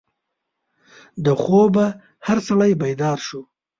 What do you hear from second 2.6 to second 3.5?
بیدار شو.